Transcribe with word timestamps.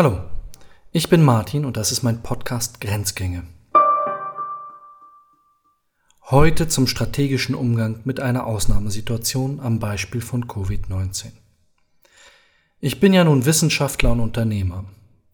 Hallo, 0.00 0.20
ich 0.92 1.08
bin 1.08 1.24
Martin 1.24 1.64
und 1.64 1.76
das 1.76 1.90
ist 1.90 2.04
mein 2.04 2.22
Podcast 2.22 2.80
Grenzgänge. 2.80 3.42
Heute 6.22 6.68
zum 6.68 6.86
strategischen 6.86 7.56
Umgang 7.56 8.02
mit 8.04 8.20
einer 8.20 8.46
Ausnahmesituation 8.46 9.58
am 9.58 9.80
Beispiel 9.80 10.20
von 10.20 10.44
Covid-19. 10.44 11.32
Ich 12.78 13.00
bin 13.00 13.12
ja 13.12 13.24
nun 13.24 13.44
Wissenschaftler 13.44 14.12
und 14.12 14.20
Unternehmer. 14.20 14.84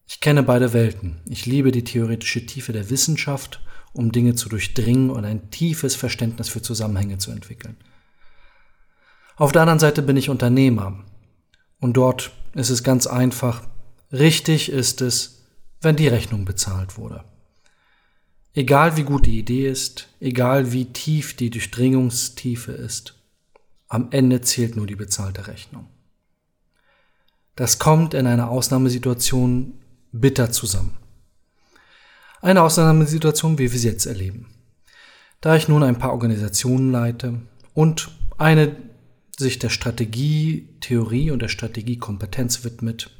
Ich 0.06 0.20
kenne 0.20 0.42
beide 0.42 0.72
Welten. 0.72 1.20
Ich 1.28 1.44
liebe 1.44 1.70
die 1.70 1.84
theoretische 1.84 2.46
Tiefe 2.46 2.72
der 2.72 2.88
Wissenschaft, 2.88 3.62
um 3.92 4.12
Dinge 4.12 4.34
zu 4.34 4.48
durchdringen 4.48 5.10
und 5.10 5.26
ein 5.26 5.50
tiefes 5.50 5.94
Verständnis 5.94 6.48
für 6.48 6.62
Zusammenhänge 6.62 7.18
zu 7.18 7.32
entwickeln. 7.32 7.76
Auf 9.36 9.52
der 9.52 9.60
anderen 9.60 9.80
Seite 9.80 10.00
bin 10.00 10.16
ich 10.16 10.30
Unternehmer. 10.30 11.04
Und 11.80 11.98
dort 11.98 12.30
ist 12.54 12.70
es 12.70 12.82
ganz 12.82 13.06
einfach, 13.06 13.60
richtig 14.12 14.70
ist 14.70 15.00
es, 15.00 15.44
wenn 15.80 15.96
die 15.96 16.08
Rechnung 16.08 16.44
bezahlt 16.44 16.96
wurde. 16.96 17.24
Egal 18.54 18.96
wie 18.96 19.02
gut 19.02 19.26
die 19.26 19.38
Idee 19.38 19.68
ist, 19.68 20.08
egal 20.20 20.72
wie 20.72 20.86
tief 20.86 21.34
die 21.36 21.50
Durchdringungstiefe 21.50 22.72
ist, 22.72 23.14
am 23.88 24.08
Ende 24.10 24.40
zählt 24.40 24.76
nur 24.76 24.86
die 24.86 24.96
bezahlte 24.96 25.46
Rechnung. 25.46 25.88
Das 27.56 27.78
kommt 27.78 28.14
in 28.14 28.26
einer 28.26 28.50
Ausnahmesituation 28.50 29.74
bitter 30.12 30.50
zusammen. 30.50 30.96
Eine 32.40 32.62
Ausnahmesituation, 32.62 33.58
wie 33.58 33.72
wir 33.72 33.78
sie 33.78 33.88
jetzt 33.88 34.06
erleben. 34.06 34.46
Da 35.40 35.56
ich 35.56 35.68
nun 35.68 35.82
ein 35.82 35.98
paar 35.98 36.12
Organisationen 36.12 36.90
leite 36.90 37.40
und 37.74 38.10
eine 38.38 38.76
sich 39.36 39.58
der 39.58 39.68
Strategietheorie 39.68 41.30
und 41.30 41.42
der 41.42 41.48
Strategiekompetenz 41.48 42.64
widmet, 42.64 43.10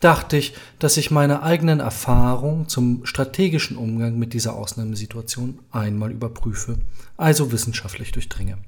dachte 0.00 0.36
ich, 0.36 0.54
dass 0.78 0.96
ich 0.96 1.10
meine 1.10 1.42
eigenen 1.42 1.80
Erfahrungen 1.80 2.68
zum 2.68 3.06
strategischen 3.06 3.76
Umgang 3.76 4.18
mit 4.18 4.32
dieser 4.32 4.54
Ausnahmesituation 4.54 5.60
einmal 5.70 6.12
überprüfe, 6.12 6.78
also 7.16 7.52
wissenschaftlich 7.52 8.12
durchdringe. 8.12 8.58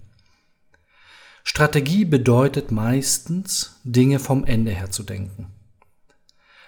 Strategie 1.45 2.05
bedeutet 2.05 2.71
meistens, 2.71 3.81
Dinge 3.83 4.19
vom 4.19 4.45
Ende 4.45 4.71
her 4.71 4.91
zu 4.91 5.03
denken. 5.03 5.47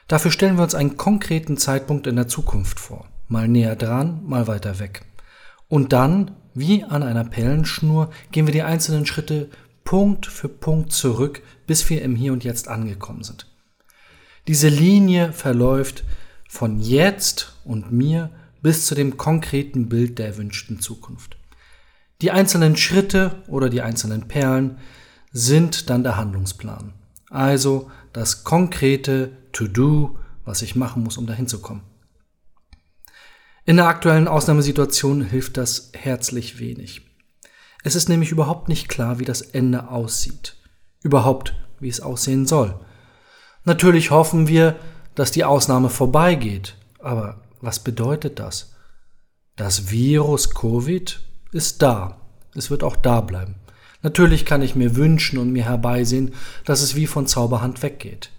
Dafür 0.08 0.30
stellen 0.30 0.56
wir 0.56 0.64
uns 0.64 0.74
einen 0.74 0.96
konkreten 0.96 1.56
Zeitpunkt 1.56 2.06
in 2.06 2.16
der 2.16 2.28
Zukunft 2.28 2.80
vor, 2.80 3.06
mal 3.28 3.46
näher 3.46 3.76
dran, 3.76 4.22
mal 4.24 4.46
weiter 4.46 4.78
weg. 4.78 5.02
Und 5.68 5.92
dann, 5.92 6.32
wie 6.54 6.82
an 6.82 7.02
einer 7.02 7.24
Perlenschnur, 7.24 8.10
gehen 8.32 8.46
wir 8.46 8.52
die 8.52 8.62
einzelnen 8.62 9.06
Schritte 9.06 9.50
Punkt 9.84 10.26
für 10.26 10.48
Punkt 10.48 10.92
zurück, 10.92 11.42
bis 11.66 11.88
wir 11.90 12.02
im 12.02 12.16
Hier 12.16 12.32
und 12.32 12.42
Jetzt 12.42 12.68
angekommen 12.68 13.22
sind. 13.22 13.49
Diese 14.48 14.68
Linie 14.68 15.32
verläuft 15.32 16.04
von 16.48 16.80
jetzt 16.80 17.56
und 17.64 17.92
mir 17.92 18.30
bis 18.62 18.86
zu 18.86 18.94
dem 18.94 19.16
konkreten 19.16 19.88
Bild 19.88 20.18
der 20.18 20.26
erwünschten 20.26 20.80
Zukunft. 20.80 21.36
Die 22.20 22.30
einzelnen 22.30 22.76
Schritte 22.76 23.42
oder 23.46 23.70
die 23.70 23.82
einzelnen 23.82 24.28
Perlen 24.28 24.78
sind 25.32 25.88
dann 25.88 26.02
der 26.02 26.16
Handlungsplan. 26.16 26.92
Also 27.30 27.90
das 28.12 28.44
konkrete 28.44 29.30
To-Do, 29.52 30.18
was 30.44 30.62
ich 30.62 30.76
machen 30.76 31.02
muss, 31.04 31.16
um 31.16 31.26
dahin 31.26 31.46
zu 31.46 31.60
kommen. 31.60 31.82
In 33.64 33.76
der 33.76 33.86
aktuellen 33.86 34.26
Ausnahmesituation 34.26 35.22
hilft 35.22 35.56
das 35.56 35.92
herzlich 35.94 36.58
wenig. 36.58 37.02
Es 37.84 37.94
ist 37.94 38.08
nämlich 38.08 38.30
überhaupt 38.30 38.68
nicht 38.68 38.88
klar, 38.88 39.18
wie 39.18 39.24
das 39.24 39.42
Ende 39.42 39.88
aussieht. 39.88 40.56
Überhaupt, 41.02 41.54
wie 41.78 41.88
es 41.88 42.00
aussehen 42.00 42.46
soll. 42.46 42.78
Natürlich 43.64 44.10
hoffen 44.10 44.48
wir, 44.48 44.76
dass 45.14 45.30
die 45.30 45.44
Ausnahme 45.44 45.90
vorbeigeht. 45.90 46.76
Aber 46.98 47.42
was 47.60 47.80
bedeutet 47.80 48.38
das? 48.38 48.74
Das 49.56 49.90
Virus 49.90 50.54
Covid 50.54 51.20
ist 51.52 51.82
da. 51.82 52.20
Es 52.54 52.70
wird 52.70 52.82
auch 52.82 52.96
da 52.96 53.20
bleiben. 53.20 53.56
Natürlich 54.02 54.46
kann 54.46 54.62
ich 54.62 54.74
mir 54.74 54.96
wünschen 54.96 55.38
und 55.38 55.52
mir 55.52 55.64
herbeisehen, 55.64 56.34
dass 56.64 56.80
es 56.80 56.94
wie 56.94 57.06
von 57.06 57.26
Zauberhand 57.26 57.82
weggeht. 57.82 58.30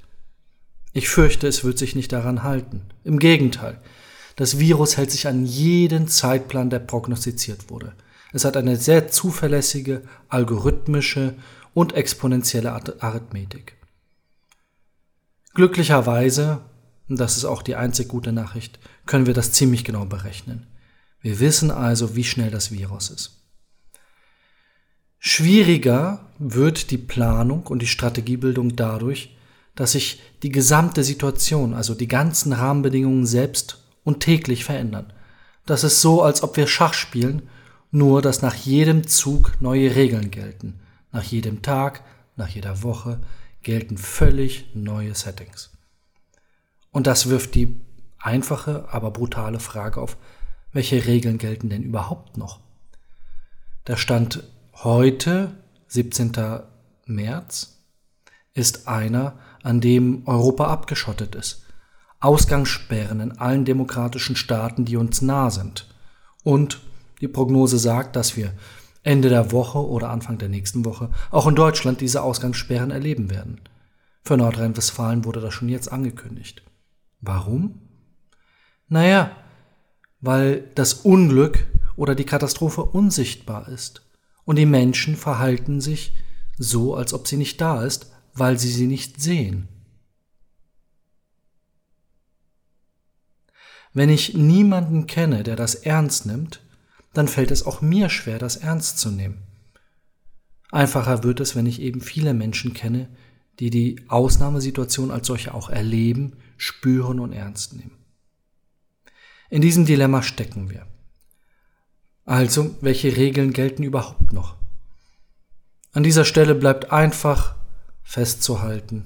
Ich 0.93 1.07
fürchte, 1.07 1.47
es 1.47 1.63
wird 1.63 1.77
sich 1.77 1.95
nicht 1.95 2.11
daran 2.11 2.43
halten. 2.43 2.81
Im 3.03 3.19
Gegenteil, 3.19 3.79
das 4.35 4.59
Virus 4.59 4.97
hält 4.97 5.11
sich 5.11 5.27
an 5.27 5.45
jeden 5.45 6.07
Zeitplan, 6.07 6.69
der 6.69 6.79
prognostiziert 6.79 7.69
wurde. 7.69 7.93
Es 8.33 8.43
hat 8.43 8.57
eine 8.57 8.75
sehr 8.75 9.09
zuverlässige, 9.09 10.01
algorithmische 10.29 11.35
und 11.73 11.93
exponentielle 11.93 12.71
Arithmetik. 12.71 13.77
Glücklicherweise, 15.53 16.61
und 17.09 17.19
das 17.19 17.37
ist 17.37 17.45
auch 17.45 17.61
die 17.61 17.75
einzig 17.75 18.07
gute 18.07 18.31
Nachricht, 18.31 18.79
können 19.05 19.25
wir 19.25 19.33
das 19.33 19.51
ziemlich 19.51 19.83
genau 19.83 20.05
berechnen. 20.05 20.67
Wir 21.21 21.39
wissen 21.39 21.71
also, 21.71 22.15
wie 22.15 22.23
schnell 22.23 22.51
das 22.51 22.71
Virus 22.71 23.09
ist. 23.09 23.41
Schwieriger 25.19 26.25
wird 26.39 26.89
die 26.89 26.97
Planung 26.97 27.67
und 27.67 27.81
die 27.81 27.87
Strategiebildung 27.87 28.75
dadurch, 28.75 29.37
dass 29.75 29.91
sich 29.91 30.21
die 30.41 30.51
gesamte 30.51 31.03
Situation, 31.03 31.73
also 31.73 31.93
die 31.93 32.07
ganzen 32.07 32.53
Rahmenbedingungen 32.53 33.25
selbst 33.25 33.83
und 34.03 34.21
täglich 34.21 34.63
verändern. 34.63 35.13
Das 35.65 35.83
ist 35.83 36.01
so, 36.01 36.23
als 36.23 36.41
ob 36.41 36.57
wir 36.57 36.65
Schach 36.65 36.95
spielen, 36.95 37.43
nur 37.91 38.21
dass 38.21 38.41
nach 38.41 38.55
jedem 38.55 39.05
Zug 39.05 39.53
neue 39.59 39.95
Regeln 39.95 40.31
gelten, 40.31 40.79
nach 41.11 41.23
jedem 41.23 41.61
Tag, 41.61 42.03
nach 42.35 42.47
jeder 42.47 42.81
Woche, 42.81 43.19
gelten 43.63 43.97
völlig 43.97 44.73
neue 44.73 45.15
Settings. 45.15 45.71
Und 46.91 47.07
das 47.07 47.29
wirft 47.29 47.55
die 47.55 47.79
einfache, 48.19 48.87
aber 48.91 49.11
brutale 49.11 49.59
Frage 49.59 50.01
auf, 50.01 50.17
welche 50.73 51.05
Regeln 51.05 51.37
gelten 51.37 51.69
denn 51.69 51.83
überhaupt 51.83 52.37
noch? 52.37 52.59
Der 53.87 53.97
Stand 53.97 54.43
heute, 54.73 55.51
17. 55.87 56.31
März, 57.05 57.77
ist 58.53 58.87
einer, 58.87 59.37
an 59.63 59.81
dem 59.81 60.23
Europa 60.25 60.67
abgeschottet 60.67 61.35
ist. 61.35 61.65
Ausgangssperren 62.19 63.19
in 63.19 63.37
allen 63.39 63.65
demokratischen 63.65 64.35
Staaten, 64.35 64.85
die 64.85 64.97
uns 64.97 65.21
nah 65.21 65.49
sind. 65.49 65.87
Und 66.43 66.81
die 67.19 67.27
Prognose 67.27 67.77
sagt, 67.79 68.15
dass 68.15 68.35
wir 68.37 68.53
Ende 69.03 69.29
der 69.29 69.51
Woche 69.51 69.79
oder 69.79 70.09
Anfang 70.09 70.37
der 70.37 70.49
nächsten 70.49 70.85
Woche 70.85 71.09
auch 71.31 71.47
in 71.47 71.55
Deutschland 71.55 72.01
diese 72.01 72.21
Ausgangssperren 72.21 72.91
erleben 72.91 73.29
werden. 73.29 73.61
Für 74.23 74.37
Nordrhein-Westfalen 74.37 75.25
wurde 75.25 75.41
das 75.41 75.53
schon 75.53 75.69
jetzt 75.69 75.91
angekündigt. 75.91 76.63
Warum? 77.19 77.81
Naja, 78.87 79.35
weil 80.19 80.69
das 80.75 80.93
Unglück 80.93 81.65
oder 81.95 82.13
die 82.13 82.25
Katastrophe 82.25 82.83
unsichtbar 82.83 83.67
ist 83.67 84.07
und 84.43 84.57
die 84.57 84.65
Menschen 84.65 85.15
verhalten 85.15 85.81
sich 85.81 86.13
so, 86.57 86.95
als 86.95 87.13
ob 87.13 87.27
sie 87.27 87.37
nicht 87.37 87.59
da 87.59 87.83
ist, 87.83 88.11
weil 88.33 88.59
sie 88.59 88.71
sie 88.71 88.87
nicht 88.87 89.21
sehen. 89.21 89.67
Wenn 93.93 94.09
ich 94.09 94.35
niemanden 94.35 95.07
kenne, 95.07 95.43
der 95.43 95.55
das 95.55 95.75
ernst 95.75 96.25
nimmt, 96.25 96.61
dann 97.13 97.27
fällt 97.27 97.51
es 97.51 97.65
auch 97.65 97.81
mir 97.81 98.09
schwer, 98.09 98.39
das 98.39 98.55
ernst 98.55 98.97
zu 98.99 99.11
nehmen. 99.11 99.43
Einfacher 100.71 101.23
wird 101.23 101.39
es, 101.39 101.55
wenn 101.55 101.65
ich 101.65 101.81
eben 101.81 102.01
viele 102.01 102.33
Menschen 102.33 102.73
kenne, 102.73 103.09
die 103.59 103.69
die 103.69 104.05
Ausnahmesituation 104.07 105.11
als 105.11 105.27
solche 105.27 105.53
auch 105.53 105.69
erleben, 105.69 106.37
spüren 106.57 107.19
und 107.19 107.33
ernst 107.33 107.73
nehmen. 107.73 107.97
In 109.49 109.61
diesem 109.61 109.85
Dilemma 109.85 110.23
stecken 110.23 110.69
wir. 110.69 110.87
Also, 112.23 112.75
welche 112.79 113.17
Regeln 113.17 113.51
gelten 113.51 113.83
überhaupt 113.83 114.31
noch? 114.31 114.55
An 115.91 116.03
dieser 116.03 116.23
Stelle 116.23 116.55
bleibt 116.55 116.91
einfach 116.91 117.55
festzuhalten, 118.01 119.05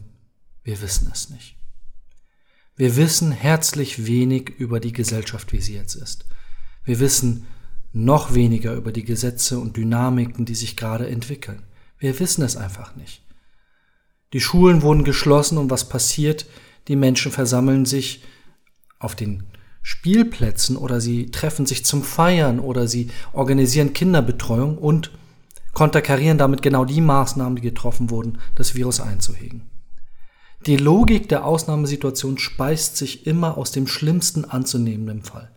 wir 0.64 0.82
wissen 0.82 1.10
es 1.12 1.30
nicht. 1.30 1.56
Wir 2.76 2.96
wissen 2.96 3.32
herzlich 3.32 4.06
wenig 4.06 4.50
über 4.50 4.80
die 4.80 4.94
Gesellschaft, 4.94 5.54
wie 5.54 5.62
sie 5.62 5.76
jetzt 5.76 5.96
ist. 5.96 6.26
Wir 6.84 7.00
wissen 7.00 7.48
noch 7.96 8.34
weniger 8.34 8.74
über 8.76 8.92
die 8.92 9.06
Gesetze 9.06 9.58
und 9.58 9.78
Dynamiken, 9.78 10.46
die 10.46 10.54
sich 10.54 10.76
gerade 10.76 11.08
entwickeln. 11.08 11.64
Wir 11.98 12.20
wissen 12.20 12.44
es 12.44 12.58
einfach 12.58 12.96
nicht. 12.98 13.22
Die 14.34 14.42
Schulen 14.42 14.82
wurden 14.82 15.06
geschlossen 15.06 15.58
und 15.58 15.70
was 15.70 15.88
passiert? 15.88 16.46
Die 16.90 16.98
Menschen 16.98 17.32
versammeln 17.32 17.86
sich 17.86 18.22
auf 19.00 19.16
den 19.16 19.44
Spielplätzen 19.82 20.76
oder 20.76 21.00
sie 21.00 21.32
treffen 21.32 21.66
sich 21.66 21.86
zum 21.86 22.04
Feiern 22.04 22.60
oder 22.60 22.88
sie 22.90 23.12
organisieren 23.32 23.94
Kinderbetreuung 23.94 24.78
und 24.78 25.12
konterkarieren 25.74 26.38
damit 26.38 26.62
genau 26.62 26.84
die 26.84 27.02
Maßnahmen, 27.02 27.56
die 27.56 27.62
getroffen 27.62 28.10
wurden, 28.10 28.40
das 28.56 28.76
Virus 28.76 29.00
einzuhegen. 29.00 29.70
Die 30.66 30.78
Logik 30.78 31.30
der 31.30 31.46
Ausnahmesituation 31.46 32.40
speist 32.40 32.98
sich 32.98 33.26
immer 33.26 33.58
aus 33.58 33.72
dem 33.72 33.88
schlimmsten 33.88 34.44
anzunehmenden 34.44 35.22
Fall. 35.22 35.55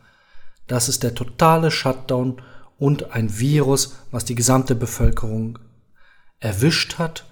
Das 0.69 0.88
ist 0.88 1.03
der 1.03 1.15
totale 1.15 1.70
Shutdown 1.73 2.41
und 2.79 3.12
ein 3.12 3.38
Virus, 3.38 3.97
was 4.12 4.25
die 4.25 4.37
gesamte 4.37 4.76
Bevölkerung 4.76 5.59
erwischt 6.38 6.99
hat, 6.99 7.26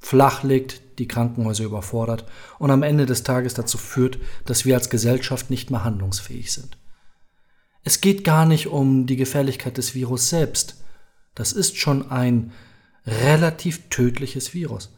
flachlegt, 0.00 0.80
die 0.98 1.08
Krankenhäuser 1.08 1.64
überfordert 1.64 2.24
und 2.58 2.70
am 2.70 2.82
Ende 2.82 3.04
des 3.04 3.22
Tages 3.24 3.54
dazu 3.54 3.78
führt, 3.78 4.18
dass 4.46 4.64
wir 4.64 4.74
als 4.76 4.90
Gesellschaft 4.90 5.50
nicht 5.50 5.70
mehr 5.70 5.84
handlungsfähig 5.84 6.52
sind. 6.52 6.78
Es 7.84 8.00
geht 8.00 8.24
gar 8.24 8.46
nicht 8.46 8.68
um 8.68 9.06
die 9.06 9.16
Gefährlichkeit 9.16 9.76
des 9.76 9.94
Virus 9.94 10.28
selbst. 10.28 10.82
Das 11.34 11.52
ist 11.52 11.76
schon 11.76 12.10
ein 12.10 12.52
relativ 13.06 13.88
tödliches 13.90 14.54
Virus. 14.54 14.92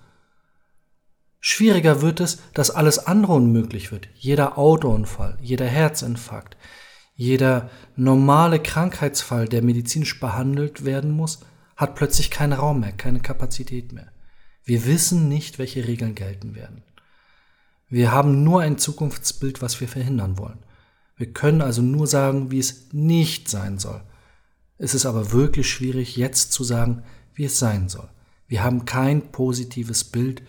Schwieriger 1.40 2.02
wird 2.02 2.20
es, 2.20 2.38
dass 2.52 2.70
alles 2.70 2.98
andere 3.06 3.32
unmöglich 3.34 3.92
wird. 3.92 4.08
Jeder 4.14 4.58
Autounfall, 4.58 5.38
jeder 5.40 5.66
Herzinfarkt, 5.66 6.56
jeder 7.20 7.68
normale 7.96 8.60
Krankheitsfall, 8.60 9.46
der 9.46 9.60
medizinisch 9.60 10.18
behandelt 10.18 10.86
werden 10.86 11.10
muss, 11.10 11.40
hat 11.76 11.94
plötzlich 11.94 12.30
keinen 12.30 12.54
Raum 12.54 12.80
mehr, 12.80 12.92
keine 12.92 13.20
Kapazität 13.20 13.92
mehr. 13.92 14.10
Wir 14.64 14.86
wissen 14.86 15.28
nicht, 15.28 15.58
welche 15.58 15.86
Regeln 15.86 16.14
gelten 16.14 16.54
werden. 16.54 16.82
Wir 17.90 18.10
haben 18.10 18.42
nur 18.42 18.62
ein 18.62 18.78
Zukunftsbild, 18.78 19.60
was 19.60 19.78
wir 19.82 19.86
verhindern 19.86 20.38
wollen. 20.38 20.60
Wir 21.18 21.30
können 21.30 21.60
also 21.60 21.82
nur 21.82 22.06
sagen, 22.06 22.50
wie 22.50 22.58
es 22.58 22.90
nicht 22.92 23.50
sein 23.50 23.78
soll. 23.78 24.00
Es 24.78 24.94
ist 24.94 25.04
aber 25.04 25.30
wirklich 25.30 25.68
schwierig, 25.68 26.16
jetzt 26.16 26.52
zu 26.54 26.64
sagen, 26.64 27.02
wie 27.34 27.44
es 27.44 27.58
sein 27.58 27.90
soll. 27.90 28.08
Wir 28.48 28.64
haben 28.64 28.86
kein 28.86 29.30
positives 29.30 30.04
Bild, 30.04 30.40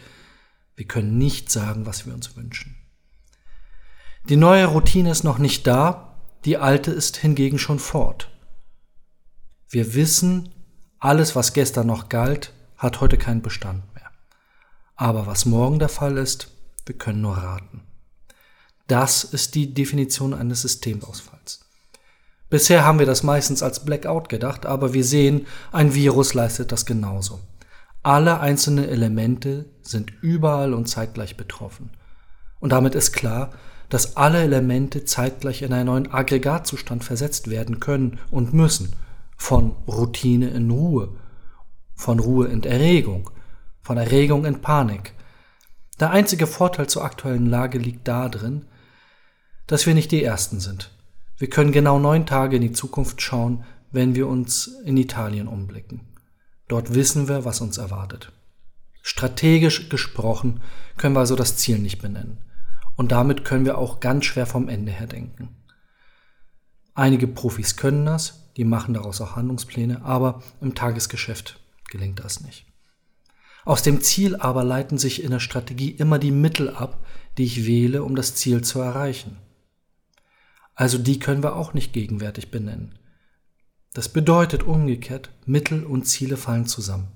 wir 0.77 0.85
können 0.85 1.17
nicht 1.17 1.51
sagen, 1.51 1.85
was 1.85 2.05
wir 2.05 2.13
uns 2.13 2.37
wünschen. 2.37 2.77
Die 4.29 4.37
neue 4.37 4.67
Routine 4.67 5.11
ist 5.11 5.25
noch 5.25 5.37
nicht 5.37 5.67
da, 5.67 6.10
die 6.45 6.57
alte 6.57 6.91
ist 6.91 7.17
hingegen 7.17 7.59
schon 7.59 7.79
fort. 7.79 8.29
Wir 9.69 9.93
wissen, 9.93 10.49
alles, 10.99 11.35
was 11.35 11.53
gestern 11.53 11.87
noch 11.87 12.09
galt, 12.09 12.53
hat 12.77 13.01
heute 13.01 13.17
keinen 13.17 13.41
Bestand 13.41 13.83
mehr. 13.95 14.09
Aber 14.95 15.27
was 15.27 15.45
morgen 15.45 15.79
der 15.79 15.89
Fall 15.89 16.17
ist, 16.17 16.49
wir 16.85 16.97
können 16.97 17.21
nur 17.21 17.37
raten. 17.37 17.81
Das 18.87 19.23
ist 19.23 19.55
die 19.55 19.73
Definition 19.73 20.33
eines 20.33 20.61
Systemausfalls. 20.61 21.65
Bisher 22.49 22.83
haben 22.83 22.99
wir 22.99 23.05
das 23.05 23.23
meistens 23.23 23.63
als 23.63 23.85
Blackout 23.85 24.27
gedacht, 24.27 24.65
aber 24.65 24.93
wir 24.93 25.05
sehen, 25.05 25.47
ein 25.71 25.95
Virus 25.95 26.33
leistet 26.33 26.71
das 26.73 26.85
genauso. 26.85 27.39
Alle 28.03 28.39
einzelnen 28.41 28.89
Elemente 28.89 29.65
sind 29.81 30.11
überall 30.21 30.73
und 30.73 30.87
zeitgleich 30.87 31.37
betroffen. 31.37 31.91
Und 32.59 32.71
damit 32.71 32.93
ist 32.93 33.13
klar, 33.13 33.51
dass 33.91 34.15
alle 34.15 34.41
Elemente 34.41 35.03
zeitgleich 35.03 35.61
in 35.61 35.73
einen 35.73 35.87
neuen 35.87 36.11
Aggregatzustand 36.11 37.03
versetzt 37.03 37.49
werden 37.49 37.81
können 37.81 38.19
und 38.31 38.53
müssen. 38.53 38.95
Von 39.35 39.75
Routine 39.85 40.49
in 40.49 40.71
Ruhe, 40.71 41.09
von 41.93 42.19
Ruhe 42.19 42.47
in 42.47 42.63
Erregung, 42.63 43.29
von 43.81 43.97
Erregung 43.97 44.45
in 44.45 44.61
Panik. 44.61 45.13
Der 45.99 46.11
einzige 46.11 46.47
Vorteil 46.47 46.87
zur 46.87 47.03
aktuellen 47.03 47.47
Lage 47.47 47.79
liegt 47.79 48.07
darin, 48.07 48.65
dass 49.67 49.85
wir 49.85 49.93
nicht 49.93 50.11
die 50.11 50.23
Ersten 50.23 50.61
sind. 50.61 50.91
Wir 51.37 51.49
können 51.49 51.73
genau 51.73 51.99
neun 51.99 52.25
Tage 52.25 52.55
in 52.55 52.61
die 52.61 52.71
Zukunft 52.71 53.21
schauen, 53.21 53.65
wenn 53.91 54.15
wir 54.15 54.27
uns 54.27 54.67
in 54.85 54.95
Italien 54.95 55.49
umblicken. 55.49 56.01
Dort 56.69 56.93
wissen 56.93 57.27
wir, 57.27 57.43
was 57.43 57.59
uns 57.59 57.77
erwartet. 57.77 58.31
Strategisch 59.01 59.89
gesprochen 59.89 60.61
können 60.95 61.15
wir 61.15 61.19
also 61.19 61.35
das 61.35 61.57
Ziel 61.57 61.77
nicht 61.77 62.01
benennen. 62.01 62.37
Und 62.95 63.11
damit 63.11 63.45
können 63.45 63.65
wir 63.65 63.77
auch 63.77 63.99
ganz 63.99 64.25
schwer 64.25 64.45
vom 64.45 64.69
Ende 64.69 64.91
her 64.91 65.07
denken. 65.07 65.49
Einige 66.93 67.27
Profis 67.27 67.77
können 67.77 68.05
das, 68.05 68.51
die 68.57 68.65
machen 68.65 68.93
daraus 68.93 69.21
auch 69.21 69.35
Handlungspläne, 69.35 70.03
aber 70.03 70.43
im 70.59 70.75
Tagesgeschäft 70.75 71.59
gelingt 71.89 72.19
das 72.19 72.41
nicht. 72.41 72.65
Aus 73.63 73.83
dem 73.83 74.01
Ziel 74.01 74.35
aber 74.35 74.63
leiten 74.63 74.97
sich 74.97 75.23
in 75.23 75.31
der 75.31 75.39
Strategie 75.39 75.91
immer 75.91 76.19
die 76.19 76.31
Mittel 76.31 76.69
ab, 76.69 77.05
die 77.37 77.43
ich 77.43 77.65
wähle, 77.65 78.03
um 78.03 78.15
das 78.15 78.35
Ziel 78.35 78.63
zu 78.63 78.79
erreichen. 78.79 79.37
Also 80.75 80.97
die 80.97 81.19
können 81.19 81.43
wir 81.43 81.55
auch 81.55 81.73
nicht 81.73 81.93
gegenwärtig 81.93 82.49
benennen. 82.49 82.97
Das 83.93 84.09
bedeutet 84.09 84.63
umgekehrt, 84.63 85.29
Mittel 85.45 85.83
und 85.83 86.07
Ziele 86.07 86.37
fallen 86.37 86.65
zusammen. 86.65 87.09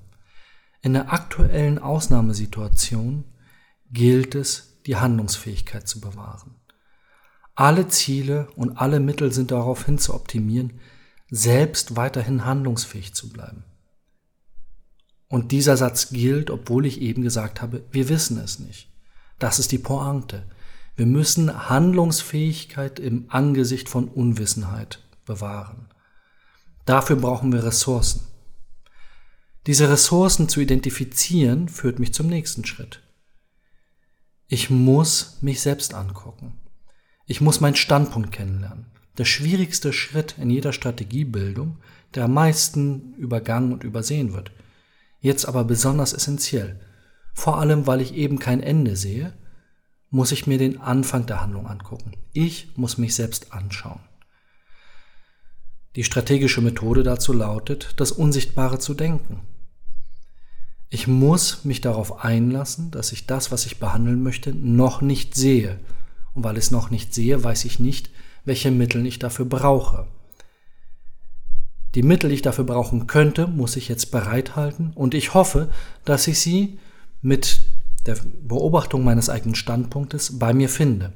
In 0.81 0.93
der 0.93 1.11
aktuellen 1.11 1.79
Ausnahmesituation 1.79 3.23
gilt 3.91 4.35
es, 4.35 4.74
die 4.85 4.95
Handlungsfähigkeit 4.95 5.87
zu 5.87 5.99
bewahren. 5.99 6.55
Alle 7.55 7.87
Ziele 7.87 8.47
und 8.55 8.77
alle 8.77 8.99
Mittel 8.99 9.31
sind 9.31 9.51
darauf 9.51 9.85
hin 9.85 9.97
zu 9.97 10.13
optimieren, 10.13 10.79
selbst 11.29 11.95
weiterhin 11.95 12.45
handlungsfähig 12.45 13.13
zu 13.13 13.29
bleiben. 13.29 13.63
Und 15.27 15.51
dieser 15.51 15.77
Satz 15.77 16.09
gilt, 16.09 16.49
obwohl 16.51 16.85
ich 16.85 17.01
eben 17.01 17.23
gesagt 17.23 17.61
habe, 17.61 17.83
wir 17.91 18.09
wissen 18.09 18.37
es 18.37 18.59
nicht. 18.59 18.89
Das 19.39 19.59
ist 19.59 19.71
die 19.71 19.79
Pointe. 19.79 20.45
Wir 20.95 21.05
müssen 21.05 21.69
Handlungsfähigkeit 21.69 22.99
im 22.99 23.25
Angesicht 23.29 23.89
von 23.89 24.07
Unwissenheit 24.07 25.03
bewahren. 25.25 25.87
Dafür 26.85 27.15
brauchen 27.15 27.51
wir 27.51 27.63
Ressourcen. 27.63 28.21
Diese 29.65 29.89
Ressourcen 29.89 30.47
zu 30.47 30.61
identifizieren 30.61 31.67
führt 31.69 31.99
mich 31.99 32.13
zum 32.13 32.27
nächsten 32.27 32.65
Schritt. 32.65 33.01
Ich 34.47 34.69
muss 34.69 35.37
mich 35.41 35.61
selbst 35.61 35.95
angucken. 35.95 36.53
Ich 37.25 37.41
muss 37.41 37.61
meinen 37.61 37.75
Standpunkt 37.75 38.31
kennenlernen. 38.31 38.85
Der 39.17 39.25
schwierigste 39.25 39.91
Schritt 39.91 40.35
in 40.37 40.51
jeder 40.51 40.71
Strategiebildung, 40.71 41.77
der 42.13 42.25
am 42.25 42.33
meisten 42.33 43.15
übergangen 43.15 43.73
und 43.73 43.83
übersehen 43.83 44.33
wird. 44.33 44.51
Jetzt 45.19 45.47
aber 45.47 45.63
besonders 45.63 46.13
essentiell. 46.13 46.79
Vor 47.33 47.59
allem, 47.59 47.87
weil 47.87 48.01
ich 48.01 48.13
eben 48.13 48.37
kein 48.37 48.61
Ende 48.61 48.95
sehe, 48.95 49.33
muss 50.11 50.31
ich 50.31 50.45
mir 50.45 50.59
den 50.59 50.79
Anfang 50.79 51.25
der 51.25 51.41
Handlung 51.41 51.65
angucken. 51.65 52.11
Ich 52.31 52.77
muss 52.77 52.99
mich 52.99 53.15
selbst 53.15 53.51
anschauen. 53.51 54.01
Die 55.95 56.03
strategische 56.03 56.61
Methode 56.61 57.01
dazu 57.01 57.33
lautet, 57.33 57.93
das 57.97 58.11
Unsichtbare 58.11 58.77
zu 58.77 58.93
denken. 58.93 59.41
Ich 60.89 61.07
muss 61.07 61.65
mich 61.65 61.81
darauf 61.81 62.23
einlassen, 62.23 62.91
dass 62.91 63.11
ich 63.11 63.25
das, 63.25 63.51
was 63.51 63.65
ich 63.65 63.79
behandeln 63.79 64.21
möchte, 64.21 64.53
noch 64.53 65.01
nicht 65.01 65.35
sehe. 65.35 65.79
Und 66.33 66.43
weil 66.43 66.57
ich 66.57 66.65
es 66.65 66.71
noch 66.71 66.89
nicht 66.89 67.13
sehe, 67.13 67.43
weiß 67.43 67.65
ich 67.65 67.79
nicht, 67.79 68.09
welche 68.43 68.71
Mittel 68.71 69.05
ich 69.05 69.19
dafür 69.19 69.45
brauche. 69.45 70.07
Die 71.95 72.03
Mittel, 72.03 72.29
die 72.29 72.35
ich 72.35 72.41
dafür 72.41 72.65
brauchen 72.65 73.07
könnte, 73.07 73.47
muss 73.47 73.77
ich 73.77 73.87
jetzt 73.87 74.11
bereithalten 74.11 74.91
und 74.95 75.13
ich 75.13 75.33
hoffe, 75.33 75.69
dass 76.03 76.27
ich 76.27 76.39
sie 76.39 76.77
mit 77.21 77.61
der 78.05 78.17
Beobachtung 78.43 79.03
meines 79.03 79.29
eigenen 79.29 79.55
Standpunktes 79.55 80.37
bei 80.37 80.53
mir 80.53 80.69
finde. 80.69 81.13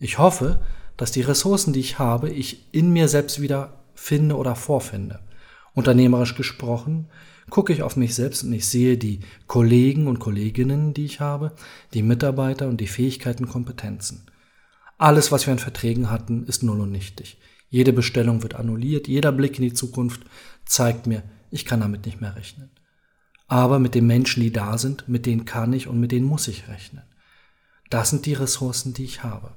Ich 0.00 0.18
hoffe, 0.18 0.60
dass 0.96 1.12
die 1.12 1.22
Ressourcen, 1.22 1.72
die 1.72 1.80
ich 1.80 1.98
habe, 1.98 2.28
ich 2.30 2.74
in 2.74 2.92
mir 2.92 3.08
selbst 3.08 3.40
wieder 3.40 3.74
finde 3.94 4.36
oder 4.36 4.56
vorfinde. 4.56 5.20
Unternehmerisch 5.74 6.34
gesprochen 6.34 7.08
gucke 7.50 7.72
ich 7.72 7.82
auf 7.82 7.96
mich 7.96 8.14
selbst 8.14 8.42
und 8.44 8.52
ich 8.52 8.66
sehe 8.66 8.98
die 8.98 9.20
Kollegen 9.46 10.06
und 10.06 10.18
Kolleginnen, 10.18 10.94
die 10.94 11.04
ich 11.04 11.20
habe, 11.20 11.52
die 11.94 12.02
Mitarbeiter 12.02 12.68
und 12.68 12.80
die 12.80 12.86
Fähigkeiten, 12.86 13.46
Kompetenzen. 13.48 14.26
Alles, 14.98 15.30
was 15.30 15.46
wir 15.46 15.52
an 15.52 15.58
Verträgen 15.58 16.10
hatten, 16.10 16.44
ist 16.44 16.62
null 16.62 16.80
und 16.80 16.90
nichtig. 16.90 17.38
Jede 17.68 17.92
Bestellung 17.92 18.42
wird 18.42 18.54
annulliert, 18.54 19.08
jeder 19.08 19.32
Blick 19.32 19.58
in 19.58 19.64
die 19.64 19.74
Zukunft 19.74 20.22
zeigt 20.64 21.06
mir, 21.06 21.22
ich 21.50 21.64
kann 21.64 21.80
damit 21.80 22.06
nicht 22.06 22.20
mehr 22.20 22.36
rechnen. 22.36 22.70
Aber 23.48 23.78
mit 23.78 23.94
den 23.94 24.06
Menschen, 24.06 24.42
die 24.42 24.52
da 24.52 24.78
sind, 24.78 25.08
mit 25.08 25.26
denen 25.26 25.44
kann 25.44 25.72
ich 25.72 25.86
und 25.86 26.00
mit 26.00 26.12
denen 26.12 26.26
muss 26.26 26.48
ich 26.48 26.68
rechnen. 26.68 27.02
Das 27.90 28.10
sind 28.10 28.26
die 28.26 28.34
Ressourcen, 28.34 28.94
die 28.94 29.04
ich 29.04 29.22
habe. 29.22 29.52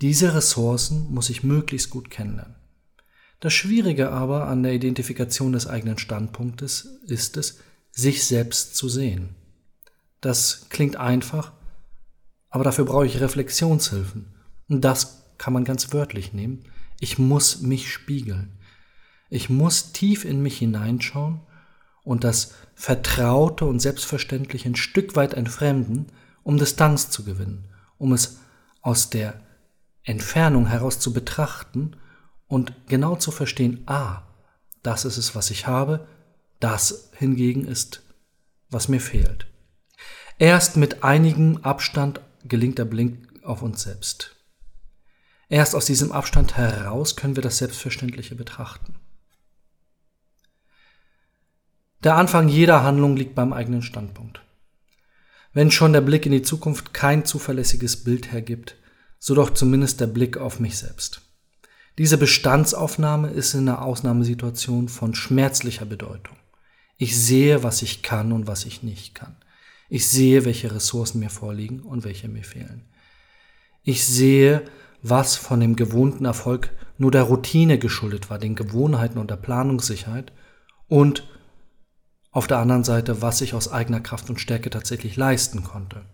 Diese 0.00 0.34
Ressourcen 0.34 1.12
muss 1.12 1.30
ich 1.30 1.42
möglichst 1.42 1.88
gut 1.88 2.10
kennenlernen. 2.10 2.56
Das 3.44 3.52
Schwierige 3.52 4.10
aber 4.10 4.48
an 4.48 4.62
der 4.62 4.72
Identifikation 4.72 5.52
des 5.52 5.66
eigenen 5.66 5.98
Standpunktes 5.98 6.96
ist 7.06 7.36
es, 7.36 7.58
sich 7.90 8.24
selbst 8.24 8.74
zu 8.74 8.88
sehen. 8.88 9.34
Das 10.22 10.68
klingt 10.70 10.96
einfach, 10.96 11.52
aber 12.48 12.64
dafür 12.64 12.86
brauche 12.86 13.04
ich 13.04 13.20
Reflexionshilfen. 13.20 14.32
Und 14.70 14.82
das 14.82 15.26
kann 15.36 15.52
man 15.52 15.66
ganz 15.66 15.92
wörtlich 15.92 16.32
nehmen. 16.32 16.64
Ich 17.00 17.18
muss 17.18 17.60
mich 17.60 17.92
spiegeln. 17.92 18.56
Ich 19.28 19.50
muss 19.50 19.92
tief 19.92 20.24
in 20.24 20.40
mich 20.40 20.56
hineinschauen 20.56 21.42
und 22.02 22.24
das 22.24 22.54
Vertraute 22.74 23.66
und 23.66 23.78
Selbstverständliche 23.78 24.70
ein 24.70 24.74
Stück 24.74 25.16
weit 25.16 25.34
entfremden, 25.34 26.06
um 26.44 26.56
Distanz 26.56 27.10
zu 27.10 27.24
gewinnen, 27.24 27.68
um 27.98 28.14
es 28.14 28.38
aus 28.80 29.10
der 29.10 29.38
Entfernung 30.02 30.66
heraus 30.66 30.98
zu 30.98 31.12
betrachten 31.12 31.94
und 32.46 32.72
genau 32.88 33.16
zu 33.16 33.30
verstehen, 33.30 33.82
ah, 33.86 34.22
das 34.82 35.04
ist 35.04 35.16
es, 35.16 35.34
was 35.34 35.50
ich 35.50 35.66
habe, 35.66 36.06
das 36.60 37.10
hingegen 37.16 37.66
ist, 37.66 38.02
was 38.70 38.88
mir 38.88 39.00
fehlt. 39.00 39.46
Erst 40.38 40.76
mit 40.76 41.04
einigem 41.04 41.58
Abstand 41.58 42.20
gelingt 42.44 42.78
der 42.78 42.84
Blink 42.84 43.28
auf 43.42 43.62
uns 43.62 43.82
selbst. 43.82 44.34
Erst 45.48 45.74
aus 45.74 45.86
diesem 45.86 46.12
Abstand 46.12 46.56
heraus 46.56 47.16
können 47.16 47.36
wir 47.36 47.42
das 47.42 47.58
Selbstverständliche 47.58 48.34
betrachten. 48.34 48.96
Der 52.02 52.16
Anfang 52.16 52.48
jeder 52.48 52.82
Handlung 52.82 53.16
liegt 53.16 53.34
beim 53.34 53.52
eigenen 53.52 53.82
Standpunkt. 53.82 54.42
Wenn 55.52 55.70
schon 55.70 55.92
der 55.92 56.00
Blick 56.00 56.26
in 56.26 56.32
die 56.32 56.42
Zukunft 56.42 56.92
kein 56.92 57.24
zuverlässiges 57.24 58.04
Bild 58.04 58.32
hergibt, 58.32 58.76
so 59.18 59.34
doch 59.34 59.50
zumindest 59.50 60.00
der 60.00 60.08
Blick 60.08 60.36
auf 60.36 60.60
mich 60.60 60.76
selbst. 60.76 61.22
Diese 61.96 62.18
Bestandsaufnahme 62.18 63.28
ist 63.28 63.54
in 63.54 63.68
einer 63.68 63.82
Ausnahmesituation 63.82 64.88
von 64.88 65.14
schmerzlicher 65.14 65.84
Bedeutung. 65.84 66.36
Ich 66.96 67.16
sehe, 67.20 67.62
was 67.62 67.82
ich 67.82 68.02
kann 68.02 68.32
und 68.32 68.46
was 68.46 68.64
ich 68.64 68.82
nicht 68.82 69.14
kann. 69.14 69.36
Ich 69.88 70.08
sehe, 70.08 70.44
welche 70.44 70.74
Ressourcen 70.74 71.20
mir 71.20 71.30
vorliegen 71.30 71.80
und 71.80 72.04
welche 72.04 72.28
mir 72.28 72.42
fehlen. 72.42 72.84
Ich 73.82 74.04
sehe, 74.04 74.62
was 75.02 75.36
von 75.36 75.60
dem 75.60 75.76
gewohnten 75.76 76.24
Erfolg 76.24 76.70
nur 76.98 77.10
der 77.10 77.24
Routine 77.24 77.78
geschuldet 77.78 78.30
war, 78.30 78.38
den 78.38 78.54
Gewohnheiten 78.56 79.18
und 79.18 79.30
der 79.30 79.36
Planungssicherheit 79.36 80.32
und 80.88 81.28
auf 82.30 82.48
der 82.48 82.58
anderen 82.58 82.82
Seite, 82.82 83.22
was 83.22 83.40
ich 83.40 83.54
aus 83.54 83.70
eigener 83.70 84.00
Kraft 84.00 84.30
und 84.30 84.40
Stärke 84.40 84.70
tatsächlich 84.70 85.16
leisten 85.16 85.62
konnte. 85.62 86.04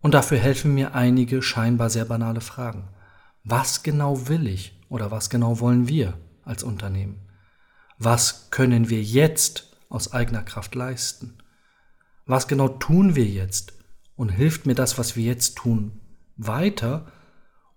Und 0.00 0.14
dafür 0.14 0.38
helfen 0.38 0.74
mir 0.74 0.94
einige 0.94 1.42
scheinbar 1.42 1.90
sehr 1.90 2.04
banale 2.06 2.40
Fragen. 2.40 2.88
Was 3.44 3.82
genau 3.82 4.28
will 4.28 4.46
ich 4.46 4.78
oder 4.88 5.10
was 5.10 5.30
genau 5.30 5.60
wollen 5.60 5.88
wir 5.88 6.18
als 6.44 6.62
Unternehmen? 6.62 7.20
Was 7.98 8.50
können 8.50 8.88
wir 8.88 9.02
jetzt 9.02 9.76
aus 9.88 10.12
eigener 10.12 10.42
Kraft 10.42 10.74
leisten? 10.74 11.38
Was 12.26 12.46
genau 12.46 12.68
tun 12.68 13.14
wir 13.16 13.24
jetzt? 13.24 13.72
Und 14.16 14.30
hilft 14.30 14.66
mir 14.66 14.74
das, 14.74 14.98
was 14.98 15.16
wir 15.16 15.24
jetzt 15.24 15.56
tun, 15.56 16.00
weiter? 16.36 17.10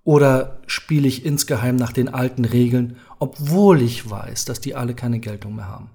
Oder 0.04 0.62
spiele 0.66 1.08
ich 1.08 1.26
insgeheim 1.26 1.76
nach 1.76 1.94
den 1.94 2.10
alten 2.10 2.46
Regeln, 2.46 2.98
obwohl 3.20 3.82
ich 3.82 4.10
weiß, 4.10 4.46
dass 4.46 4.60
die 4.60 4.76
alle 4.76 4.96
keine 4.96 5.20
Geltung 5.20 5.56
mehr 5.56 5.68
haben? 5.68 5.92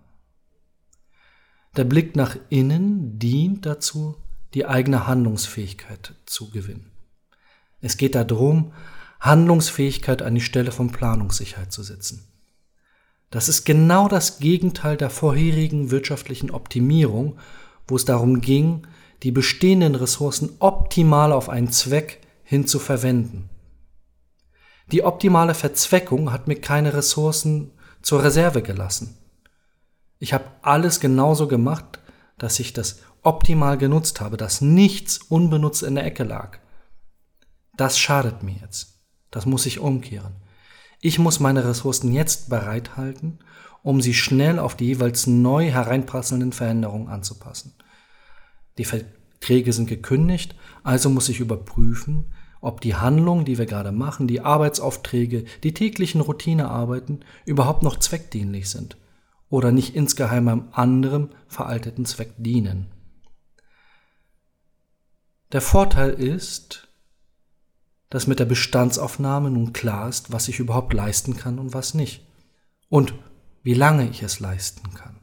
Der 1.77 1.85
Blick 1.85 2.17
nach 2.17 2.37
innen 2.49 3.19
dient 3.19 3.67
dazu, 3.67 4.17
die 4.55 4.65
eigene 4.65 5.07
Handlungsfähigkeit 5.07 6.15
zu 6.25 6.51
gewinnen. 6.51 6.91
Es 7.81 7.97
geht 7.99 8.15
darum, 8.15 8.73
Handlungsfähigkeit 9.21 10.23
an 10.23 10.35
die 10.35 10.41
Stelle 10.41 10.73
von 10.73 10.91
Planungssicherheit 10.91 11.73
zu 11.73 11.83
setzen. 11.83 12.27
Das 13.31 13.49
ist 13.49 13.65
genau 13.65 14.09
das 14.09 14.39
Gegenteil 14.39 14.97
der 14.97 15.11
vorherigen 15.11 15.91
wirtschaftlichen 15.91 16.51
Optimierung, 16.51 17.39
wo 17.89 17.97
es 17.97 18.05
darum 18.05 18.41
ging, 18.41 18.87
die 19.23 19.33
bestehenden 19.33 19.95
Ressourcen 19.95 20.51
optimal 20.59 21.33
auf 21.33 21.49
einen 21.49 21.71
Zweck 21.71 22.21
hin 22.45 22.67
zu 22.67 22.79
verwenden. 22.79 23.49
Die 24.93 25.03
optimale 25.03 25.55
Verzweckung 25.55 26.33
hat 26.33 26.47
mir 26.47 26.61
keine 26.61 26.95
Ressourcen 26.95 27.73
zur 28.03 28.23
Reserve 28.23 28.63
gelassen. 28.63 29.19
Ich 30.19 30.33
habe 30.33 30.45
alles 30.63 31.01
genauso 31.01 31.49
gemacht, 31.49 31.99
dass 32.39 32.61
ich 32.61 32.73
das 32.73 33.01
optimal 33.23 33.77
genutzt 33.79 34.21
habe, 34.21 34.37
dass 34.37 34.61
nichts 34.61 35.19
unbenutzt 35.19 35.83
in 35.83 35.97
der 35.97 36.05
Ecke 36.05 36.23
lag. 36.23 36.59
Das 37.77 37.99
schadet 37.99 38.43
mir 38.43 38.55
jetzt. 38.63 38.96
Das 39.37 39.45
muss 39.45 39.67
ich 39.67 39.81
umkehren. 39.81 40.33
Ich 41.03 41.19
muss 41.19 41.41
meine 41.41 41.63
Ressourcen 41.63 42.11
jetzt 42.11 42.49
bereithalten, 42.49 43.41
um 43.83 44.01
sie 44.01 44.15
schnell 44.15 44.59
auf 44.59 44.77
die 44.77 44.87
jeweils 44.87 45.27
neu 45.27 45.71
hereinprasselnden 45.71 46.53
Veränderungen 46.53 47.09
anzupassen. 47.09 47.75
Die 48.79 48.87
Verträge 48.87 49.75
sind 49.75 49.91
gekündigt, 49.91 50.55
also 50.85 51.11
muss 51.11 51.29
ich 51.29 51.41
überprüfen, 51.41 52.33
ob 52.63 52.81
die 52.81 52.95
Handlungen, 52.95 53.45
die 53.45 53.59
wir 53.59 53.67
gerade 53.67 53.93
machen, 53.93 54.27
die 54.27 54.41
Arbeitsaufträge, 54.41 55.45
die 55.63 55.75
täglichen 55.75 56.23
Routinearbeiten 56.23 57.23
überhaupt 57.45 57.83
noch 57.83 57.99
zweckdienlich 57.99 58.71
sind 58.71 58.97
oder 59.51 59.71
nicht 59.71 59.95
insgeheim 59.95 60.49
einem 60.49 60.69
anderen 60.73 61.35
veralteten 61.47 62.07
Zweck 62.07 62.33
dienen. 62.39 62.87
Der 65.53 65.61
Vorteil 65.61 66.15
ist, 66.15 66.86
dass 68.11 68.27
mit 68.27 68.39
der 68.39 68.45
Bestandsaufnahme 68.45 69.51
nun 69.51 69.73
klar 69.73 70.09
ist, 70.09 70.33
was 70.33 70.49
ich 70.49 70.59
überhaupt 70.59 70.93
leisten 70.93 71.37
kann 71.37 71.59
und 71.59 71.75
was 71.75 71.95
nicht. 71.95 72.27
Und 72.89 73.15
wie 73.63 73.75
lange 73.75 74.09
ich 74.09 74.23
es 74.23 74.39
leisten 74.41 74.95
kann. 74.95 75.21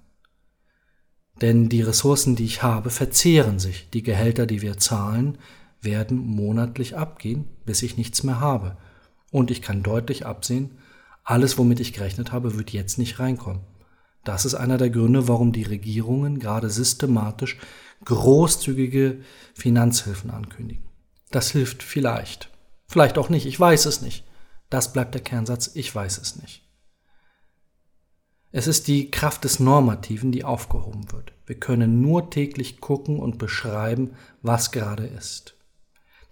Denn 1.42 1.70
die 1.70 1.82
Ressourcen, 1.82 2.36
die 2.36 2.46
ich 2.46 2.62
habe, 2.62 2.90
verzehren 2.90 3.58
sich. 3.60 3.90
Die 3.90 4.04
Gehälter, 4.04 4.46
die 4.46 4.62
wir 4.62 4.78
zahlen, 4.78 5.38
werden 5.82 6.18
monatlich 6.18 6.96
abgehen, 6.96 7.48
bis 7.66 7.82
ich 7.82 7.98
nichts 7.98 8.24
mehr 8.24 8.40
habe. 8.40 8.78
Und 9.32 9.50
ich 9.50 9.62
kann 9.62 9.84
deutlich 9.84 10.26
absehen, 10.26 10.78
alles, 11.24 11.58
womit 11.58 11.80
ich 11.80 11.94
gerechnet 11.94 12.32
habe, 12.32 12.58
wird 12.58 12.72
jetzt 12.72 12.98
nicht 12.98 13.20
reinkommen. 13.20 13.64
Das 14.24 14.46
ist 14.46 14.56
einer 14.56 14.78
der 14.78 14.90
Gründe, 14.90 15.28
warum 15.28 15.52
die 15.52 15.64
Regierungen 15.64 16.40
gerade 16.40 16.70
systematisch 16.70 17.58
großzügige 18.06 19.22
Finanzhilfen 19.54 20.30
ankündigen. 20.30 20.84
Das 21.32 21.52
hilft 21.52 21.84
vielleicht. 21.84 22.50
Vielleicht 22.94 23.18
auch 23.18 23.30
nicht. 23.30 23.48
Ich 23.48 23.60
weiß 23.60 23.88
es 23.88 24.04
nicht. 24.04 24.24
Das 24.70 24.94
bleibt 24.94 25.16
der 25.16 25.24
Kernsatz. 25.24 25.72
Ich 25.74 25.96
weiß 25.96 26.20
es 26.20 26.36
nicht. 26.36 26.62
Es 28.52 28.68
ist 28.68 28.88
die 28.88 29.10
Kraft 29.10 29.46
des 29.46 29.60
Normativen, 29.60 30.32
die 30.32 30.44
aufgehoben 30.44 31.12
wird. 31.12 31.34
Wir 31.48 31.60
können 31.60 32.02
nur 32.02 32.30
täglich 32.30 32.82
gucken 32.82 33.18
und 33.18 33.40
beschreiben, 33.40 34.12
was 34.44 34.72
gerade 34.72 35.08
ist. 35.08 35.56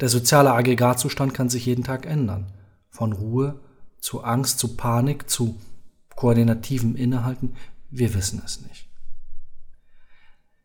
Der 0.01 0.09
soziale 0.09 0.53
Aggregatzustand 0.53 1.33
kann 1.33 1.49
sich 1.49 1.65
jeden 1.65 1.83
Tag 1.83 2.05
ändern. 2.05 2.53
Von 2.91 3.13
Ruhe 3.13 3.59
zu 3.99 4.23
Angst, 4.23 4.59
zu 4.59 4.77
Panik, 4.77 5.31
zu 5.31 5.59
koordinativem 6.15 6.95
Innehalten. 6.95 7.55
Wir 7.89 8.13
wissen 8.13 8.39
es 8.45 8.61
nicht. 8.61 8.87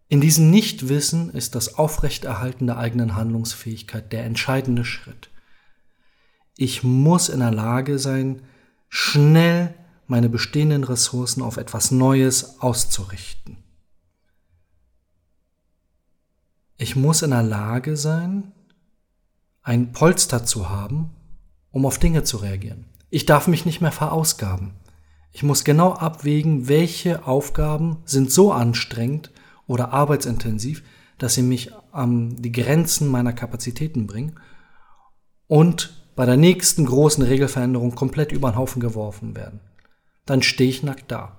In 0.08 0.20
diesem 0.20 0.50
Nichtwissen 0.50 1.30
ist 1.30 1.54
das 1.54 1.76
Aufrechterhalten 1.76 2.66
der 2.66 2.76
eigenen 2.76 3.14
Handlungsfähigkeit 3.14 4.12
der 4.12 4.24
entscheidende 4.24 4.84
Schritt. 4.84 5.30
Ich 6.56 6.82
muss 6.82 7.28
in 7.28 7.40
der 7.40 7.50
Lage 7.50 7.98
sein, 7.98 8.42
schnell 8.88 9.74
meine 10.06 10.28
bestehenden 10.28 10.84
Ressourcen 10.84 11.42
auf 11.42 11.56
etwas 11.56 11.90
Neues 11.90 12.60
auszurichten. 12.60 13.58
Ich 16.78 16.96
muss 16.96 17.22
in 17.22 17.30
der 17.30 17.42
Lage 17.42 17.96
sein, 17.96 18.52
ein 19.62 19.92
Polster 19.92 20.44
zu 20.44 20.68
haben, 20.70 21.10
um 21.70 21.84
auf 21.84 21.98
Dinge 21.98 22.22
zu 22.22 22.38
reagieren. 22.38 22.86
Ich 23.10 23.26
darf 23.26 23.48
mich 23.48 23.64
nicht 23.64 23.80
mehr 23.80 23.92
verausgaben. 23.92 24.72
Ich 25.32 25.42
muss 25.42 25.64
genau 25.64 25.92
abwägen, 25.92 26.68
welche 26.68 27.26
Aufgaben 27.26 27.98
sind 28.04 28.30
so 28.30 28.52
anstrengend 28.52 29.30
oder 29.66 29.92
arbeitsintensiv, 29.92 30.82
dass 31.18 31.34
sie 31.34 31.42
mich 31.42 31.72
an 31.92 32.36
die 32.36 32.52
Grenzen 32.52 33.08
meiner 33.08 33.32
Kapazitäten 33.32 34.06
bringen 34.06 34.38
und 35.46 36.05
bei 36.16 36.26
der 36.26 36.36
nächsten 36.36 36.86
großen 36.86 37.22
Regelveränderung 37.22 37.94
komplett 37.94 38.32
über 38.32 38.50
den 38.50 38.56
Haufen 38.56 38.80
geworfen 38.80 39.36
werden. 39.36 39.60
Dann 40.24 40.42
stehe 40.42 40.70
ich 40.70 40.82
nackt 40.82 41.12
da. 41.12 41.38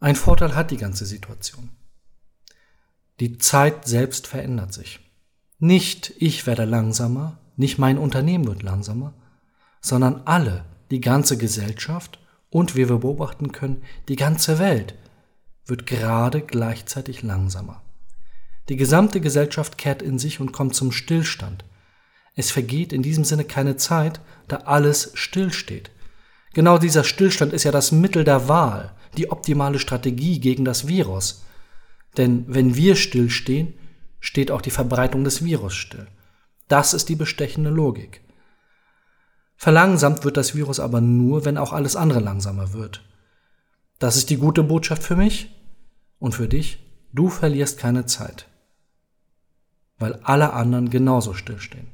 Ein 0.00 0.16
Vorteil 0.16 0.54
hat 0.54 0.70
die 0.70 0.76
ganze 0.76 1.04
Situation. 1.04 1.70
Die 3.20 3.38
Zeit 3.38 3.86
selbst 3.86 4.26
verändert 4.26 4.72
sich. 4.72 5.00
Nicht 5.58 6.14
ich 6.18 6.46
werde 6.46 6.64
langsamer, 6.64 7.38
nicht 7.56 7.78
mein 7.78 7.98
Unternehmen 7.98 8.46
wird 8.46 8.62
langsamer, 8.62 9.14
sondern 9.80 10.22
alle 10.24 10.64
die 10.90 11.00
ganze 11.00 11.36
Gesellschaft 11.36 12.18
und, 12.50 12.76
wie 12.76 12.88
wir 12.88 12.98
beobachten 12.98 13.52
können, 13.52 13.82
die 14.08 14.16
ganze 14.16 14.58
Welt 14.58 14.94
wird 15.66 15.86
gerade 15.86 16.40
gleichzeitig 16.40 17.22
langsamer. 17.22 17.83
Die 18.68 18.76
gesamte 18.76 19.20
Gesellschaft 19.20 19.76
kehrt 19.76 20.02
in 20.02 20.18
sich 20.18 20.40
und 20.40 20.52
kommt 20.52 20.74
zum 20.74 20.92
Stillstand. 20.92 21.64
Es 22.34 22.50
vergeht 22.50 22.92
in 22.92 23.02
diesem 23.02 23.24
Sinne 23.24 23.44
keine 23.44 23.76
Zeit, 23.76 24.20
da 24.48 24.56
alles 24.58 25.12
stillsteht. 25.14 25.90
Genau 26.54 26.78
dieser 26.78 27.04
Stillstand 27.04 27.52
ist 27.52 27.64
ja 27.64 27.72
das 27.72 27.92
Mittel 27.92 28.24
der 28.24 28.48
Wahl, 28.48 28.94
die 29.16 29.30
optimale 29.30 29.78
Strategie 29.78 30.40
gegen 30.40 30.64
das 30.64 30.88
Virus. 30.88 31.44
Denn 32.16 32.44
wenn 32.48 32.74
wir 32.74 32.96
stillstehen, 32.96 33.74
steht 34.20 34.50
auch 34.50 34.62
die 34.62 34.70
Verbreitung 34.70 35.24
des 35.24 35.44
Virus 35.44 35.74
still. 35.74 36.06
Das 36.68 36.94
ist 36.94 37.08
die 37.08 37.16
bestechende 37.16 37.70
Logik. 37.70 38.22
Verlangsamt 39.56 40.24
wird 40.24 40.36
das 40.36 40.54
Virus 40.54 40.80
aber 40.80 41.00
nur, 41.00 41.44
wenn 41.44 41.58
auch 41.58 41.72
alles 41.72 41.96
andere 41.96 42.20
langsamer 42.20 42.72
wird. 42.72 43.04
Das 43.98 44.16
ist 44.16 44.30
die 44.30 44.36
gute 44.36 44.62
Botschaft 44.62 45.02
für 45.02 45.16
mich 45.16 45.54
und 46.18 46.34
für 46.34 46.48
dich. 46.48 46.78
Du 47.12 47.28
verlierst 47.28 47.78
keine 47.78 48.06
Zeit, 48.06 48.48
weil 49.98 50.20
alle 50.22 50.52
anderen 50.52 50.90
genauso 50.90 51.34
stillstehen. 51.34 51.88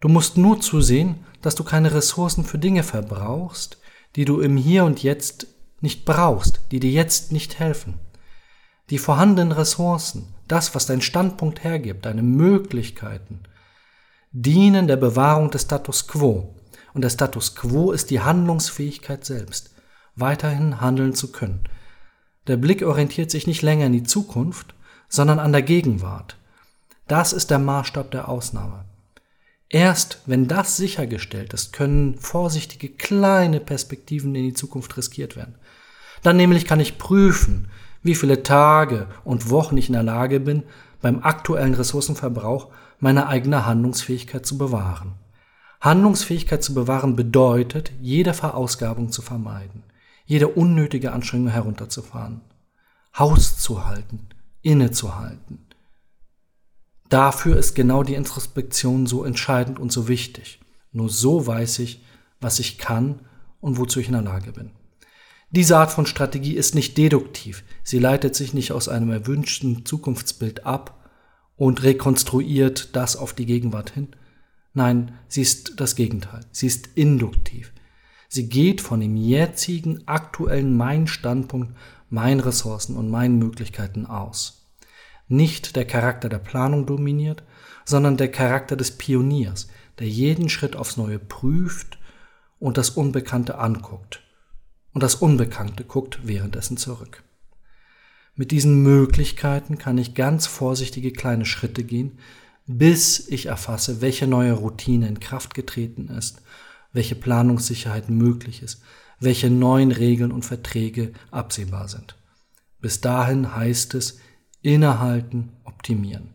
Du 0.00 0.08
musst 0.08 0.36
nur 0.36 0.60
zusehen, 0.60 1.24
dass 1.40 1.54
du 1.54 1.64
keine 1.64 1.94
Ressourcen 1.94 2.44
für 2.44 2.58
Dinge 2.58 2.82
verbrauchst, 2.82 3.78
die 4.16 4.24
du 4.24 4.40
im 4.40 4.56
Hier 4.56 4.84
und 4.84 5.02
Jetzt 5.02 5.46
nicht 5.80 6.04
brauchst, 6.04 6.60
die 6.70 6.80
dir 6.80 6.90
jetzt 6.90 7.32
nicht 7.32 7.58
helfen. 7.58 8.00
Die 8.90 8.98
vorhandenen 8.98 9.52
Ressourcen, 9.52 10.34
das, 10.48 10.74
was 10.74 10.86
dein 10.86 11.00
Standpunkt 11.00 11.64
hergibt, 11.64 12.04
deine 12.04 12.22
Möglichkeiten, 12.22 13.40
dienen 14.32 14.88
der 14.88 14.96
Bewahrung 14.96 15.50
des 15.50 15.62
Status 15.62 16.06
quo, 16.06 16.54
und 16.92 17.02
der 17.02 17.10
Status 17.10 17.54
quo 17.54 17.92
ist 17.92 18.10
die 18.10 18.20
Handlungsfähigkeit 18.20 19.24
selbst, 19.24 19.74
weiterhin 20.16 20.80
handeln 20.80 21.14
zu 21.14 21.32
können. 21.32 21.64
Der 22.46 22.56
Blick 22.56 22.82
orientiert 22.82 23.30
sich 23.30 23.46
nicht 23.46 23.62
länger 23.62 23.86
in 23.86 23.92
die 23.92 24.02
Zukunft, 24.02 24.74
sondern 25.08 25.38
an 25.38 25.52
der 25.52 25.62
Gegenwart. 25.62 26.36
Das 27.06 27.32
ist 27.32 27.50
der 27.50 27.58
Maßstab 27.58 28.10
der 28.10 28.28
Ausnahme. 28.28 28.84
Erst 29.68 30.20
wenn 30.26 30.46
das 30.46 30.76
sichergestellt 30.76 31.52
ist, 31.52 31.72
können 31.72 32.18
vorsichtige 32.18 32.88
kleine 32.88 33.60
Perspektiven 33.60 34.34
in 34.34 34.44
die 34.44 34.54
Zukunft 34.54 34.96
riskiert 34.96 35.36
werden. 35.36 35.56
Dann 36.22 36.36
nämlich 36.36 36.64
kann 36.64 36.80
ich 36.80 36.96
prüfen, 36.98 37.68
wie 38.02 38.14
viele 38.14 38.42
Tage 38.42 39.08
und 39.24 39.50
Wochen 39.50 39.76
ich 39.76 39.88
in 39.88 39.94
der 39.94 40.02
Lage 40.02 40.40
bin, 40.40 40.62
beim 41.02 41.22
aktuellen 41.22 41.74
Ressourcenverbrauch 41.74 42.68
meine 42.98 43.26
eigene 43.26 43.66
Handlungsfähigkeit 43.66 44.46
zu 44.46 44.56
bewahren. 44.56 45.14
Handlungsfähigkeit 45.80 46.62
zu 46.62 46.72
bewahren 46.72 47.16
bedeutet, 47.16 47.92
jede 48.00 48.32
Verausgabung 48.32 49.12
zu 49.12 49.20
vermeiden, 49.20 49.82
jede 50.24 50.48
unnötige 50.48 51.12
Anstrengung 51.12 51.48
herunterzufahren, 51.48 52.40
Haus 53.18 53.58
zu 53.58 53.86
halten, 53.86 54.28
innezuhalten. 54.62 55.66
Dafür 57.08 57.56
ist 57.56 57.74
genau 57.74 58.02
die 58.02 58.14
Introspektion 58.14 59.06
so 59.06 59.24
entscheidend 59.24 59.78
und 59.78 59.92
so 59.92 60.08
wichtig. 60.08 60.60
Nur 60.92 61.10
so 61.10 61.46
weiß 61.46 61.80
ich, 61.80 62.02
was 62.40 62.58
ich 62.58 62.78
kann 62.78 63.20
und 63.60 63.78
wozu 63.78 64.00
ich 64.00 64.06
in 64.06 64.12
der 64.12 64.22
Lage 64.22 64.52
bin. 64.52 64.70
Diese 65.50 65.76
Art 65.76 65.92
von 65.92 66.06
Strategie 66.06 66.54
ist 66.54 66.74
nicht 66.74 66.98
deduktiv. 66.98 67.64
Sie 67.82 67.98
leitet 67.98 68.34
sich 68.34 68.54
nicht 68.54 68.72
aus 68.72 68.88
einem 68.88 69.10
erwünschten 69.10 69.84
Zukunftsbild 69.84 70.66
ab 70.66 71.08
und 71.56 71.82
rekonstruiert 71.82 72.96
das 72.96 73.16
auf 73.16 73.32
die 73.32 73.46
Gegenwart 73.46 73.90
hin. 73.90 74.08
Nein, 74.72 75.12
sie 75.28 75.42
ist 75.42 75.80
das 75.80 75.94
Gegenteil. 75.94 76.40
Sie 76.50 76.66
ist 76.66 76.88
induktiv. 76.96 77.72
Sie 78.28 78.48
geht 78.48 78.80
von 78.80 78.98
dem 78.98 79.16
jetzigen, 79.16 80.02
aktuellen 80.08 80.76
mein 80.76 81.06
Standpunkt, 81.06 81.76
meinen 82.10 82.40
Ressourcen 82.40 82.96
und 82.96 83.08
meinen 83.08 83.38
Möglichkeiten 83.38 84.06
aus. 84.06 84.63
Nicht 85.28 85.76
der 85.76 85.86
Charakter 85.86 86.28
der 86.28 86.38
Planung 86.38 86.86
dominiert, 86.86 87.42
sondern 87.84 88.16
der 88.16 88.30
Charakter 88.30 88.76
des 88.76 88.92
Pioniers, 88.92 89.68
der 89.98 90.08
jeden 90.08 90.48
Schritt 90.48 90.76
aufs 90.76 90.96
Neue 90.96 91.18
prüft 91.18 91.98
und 92.58 92.76
das 92.76 92.90
Unbekannte 92.90 93.58
anguckt 93.58 94.22
und 94.92 95.02
das 95.02 95.16
Unbekannte 95.16 95.84
guckt 95.84 96.20
währenddessen 96.22 96.76
zurück. 96.76 97.22
Mit 98.36 98.50
diesen 98.50 98.82
Möglichkeiten 98.82 99.78
kann 99.78 99.98
ich 99.98 100.14
ganz 100.14 100.46
vorsichtige 100.46 101.12
kleine 101.12 101.44
Schritte 101.44 101.84
gehen, 101.84 102.18
bis 102.66 103.28
ich 103.28 103.46
erfasse, 103.46 104.00
welche 104.00 104.26
neue 104.26 104.52
Routine 104.52 105.06
in 105.06 105.20
Kraft 105.20 105.54
getreten 105.54 106.08
ist, 106.08 106.42
welche 106.92 107.14
Planungssicherheit 107.14 108.08
möglich 108.08 108.62
ist, 108.62 108.82
welche 109.20 109.50
neuen 109.50 109.92
Regeln 109.92 110.32
und 110.32 110.44
Verträge 110.44 111.12
absehbar 111.30 111.88
sind. 111.88 112.16
Bis 112.80 113.00
dahin 113.00 113.54
heißt 113.54 113.94
es 113.94 114.18
innehalten, 114.64 115.52
optimieren. 115.64 116.34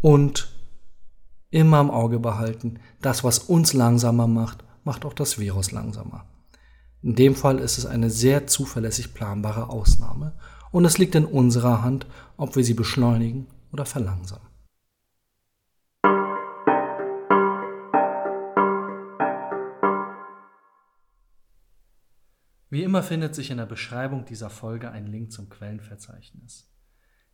Und 0.00 0.48
immer 1.50 1.80
im 1.80 1.90
Auge 1.90 2.18
behalten, 2.18 2.80
das, 3.00 3.22
was 3.22 3.38
uns 3.38 3.74
langsamer 3.74 4.26
macht, 4.26 4.64
macht 4.82 5.04
auch 5.04 5.12
das 5.12 5.38
Virus 5.38 5.70
langsamer. 5.70 6.26
In 7.02 7.14
dem 7.14 7.34
Fall 7.34 7.58
ist 7.58 7.76
es 7.76 7.84
eine 7.84 8.08
sehr 8.08 8.46
zuverlässig 8.46 9.12
planbare 9.12 9.68
Ausnahme 9.68 10.32
und 10.72 10.86
es 10.86 10.96
liegt 10.96 11.14
in 11.14 11.26
unserer 11.26 11.82
Hand, 11.82 12.06
ob 12.38 12.56
wir 12.56 12.64
sie 12.64 12.74
beschleunigen 12.74 13.46
oder 13.72 13.84
verlangsamen. 13.84 14.48
Wie 22.70 22.82
immer 22.82 23.02
findet 23.02 23.34
sich 23.34 23.50
in 23.50 23.58
der 23.58 23.66
Beschreibung 23.66 24.24
dieser 24.24 24.50
Folge 24.50 24.90
ein 24.90 25.06
Link 25.06 25.30
zum 25.30 25.48
Quellenverzeichnis. 25.48 26.73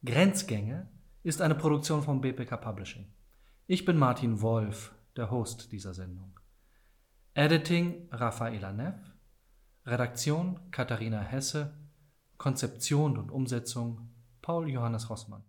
Grenzgänge 0.02 0.88
ist 1.22 1.42
eine 1.42 1.54
Produktion 1.54 2.02
von 2.02 2.22
BPK 2.22 2.56
Publishing. 2.56 3.12
Ich 3.66 3.84
bin 3.84 3.98
Martin 3.98 4.40
Wolf, 4.40 4.94
der 5.14 5.30
Host 5.30 5.72
dieser 5.72 5.92
Sendung. 5.92 6.40
Editing 7.34 8.08
Rafaela 8.10 8.72
Neff 8.72 8.96
Redaktion 9.84 10.70
Katharina 10.70 11.20
Hesse, 11.20 11.76
Konzeption 12.38 13.18
und 13.18 13.30
Umsetzung 13.30 14.08
Paul 14.40 14.70
Johannes 14.70 15.10
Rossmann. 15.10 15.44